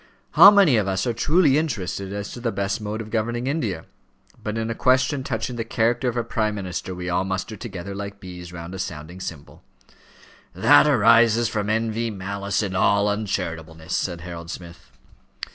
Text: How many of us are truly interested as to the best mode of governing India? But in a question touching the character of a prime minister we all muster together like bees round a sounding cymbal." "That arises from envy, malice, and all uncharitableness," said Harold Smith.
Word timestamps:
How 0.31 0.49
many 0.49 0.77
of 0.77 0.87
us 0.87 1.05
are 1.05 1.13
truly 1.13 1.59
interested 1.59 2.11
as 2.11 2.31
to 2.33 2.39
the 2.39 2.51
best 2.51 2.81
mode 2.81 3.01
of 3.01 3.11
governing 3.11 3.45
India? 3.45 3.85
But 4.41 4.57
in 4.57 4.71
a 4.71 4.73
question 4.73 5.23
touching 5.23 5.57
the 5.57 5.63
character 5.63 6.09
of 6.09 6.17
a 6.17 6.23
prime 6.23 6.55
minister 6.55 6.95
we 6.95 7.07
all 7.07 7.23
muster 7.23 7.55
together 7.55 7.93
like 7.93 8.19
bees 8.19 8.51
round 8.51 8.73
a 8.73 8.79
sounding 8.79 9.19
cymbal." 9.19 9.61
"That 10.55 10.87
arises 10.87 11.49
from 11.49 11.69
envy, 11.69 12.09
malice, 12.09 12.63
and 12.63 12.75
all 12.75 13.07
uncharitableness," 13.09 13.95
said 13.95 14.21
Harold 14.21 14.49
Smith. 14.49 14.91